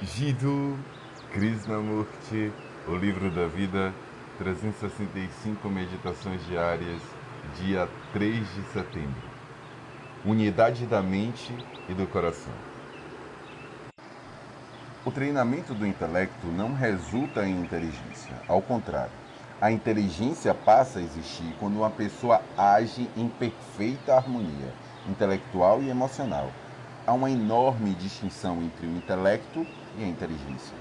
[0.00, 0.78] Jiddu
[1.32, 2.52] Krishnamurti,
[2.86, 3.92] O Livro da Vida,
[4.38, 7.02] 365 Meditações Diárias,
[7.56, 9.28] dia 3 de setembro.
[10.24, 11.52] Unidade da mente
[11.88, 12.52] e do coração.
[15.04, 19.10] O treinamento do intelecto não resulta em inteligência, ao contrário.
[19.60, 24.72] A inteligência passa a existir quando uma pessoa age em perfeita harmonia
[25.08, 26.52] intelectual e emocional.
[27.04, 29.66] Há uma enorme distinção entre o intelecto
[29.98, 30.74] e a inteligência.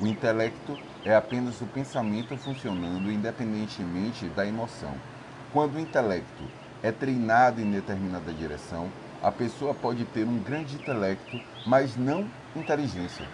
[0.00, 4.94] O intelecto é apenas o pensamento funcionando independentemente da emoção.
[5.52, 6.44] Quando o intelecto
[6.82, 8.88] é treinado em determinada direção,
[9.22, 12.26] a pessoa pode ter um grande intelecto, mas não
[12.56, 13.26] inteligência.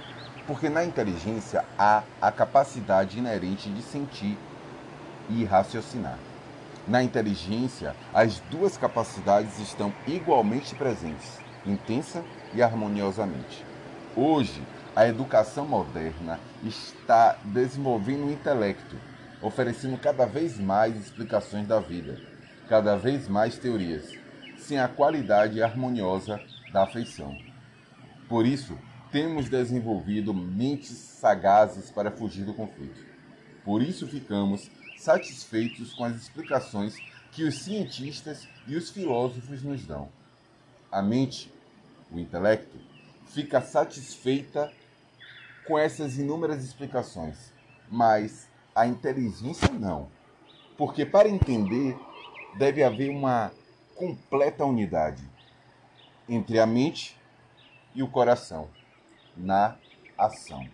[0.46, 4.36] Porque na inteligência há a capacidade inerente de sentir
[5.28, 6.18] e raciocinar.
[6.86, 12.24] Na inteligência, as duas capacidades estão igualmente presentes, intensa
[12.54, 13.64] e harmoniosamente.
[14.14, 14.62] Hoje,
[14.96, 18.96] a educação moderna está desenvolvendo o intelecto,
[19.42, 22.18] oferecendo cada vez mais explicações da vida,
[22.66, 24.10] cada vez mais teorias,
[24.56, 26.40] sem a qualidade harmoniosa
[26.72, 27.36] da afeição.
[28.26, 28.78] Por isso,
[29.12, 33.04] temos desenvolvido mentes sagazes para fugir do conflito.
[33.66, 36.96] Por isso ficamos satisfeitos com as explicações
[37.32, 40.08] que os cientistas e os filósofos nos dão.
[40.90, 41.52] A mente,
[42.10, 42.78] o intelecto,
[43.26, 44.72] fica satisfeita
[45.66, 47.52] com essas inúmeras explicações,
[47.90, 50.08] mas a inteligência não.
[50.76, 51.98] Porque para entender
[52.58, 53.52] deve haver uma
[53.94, 55.22] completa unidade
[56.28, 57.18] entre a mente
[57.94, 58.68] e o coração
[59.36, 59.76] na
[60.18, 60.66] ação.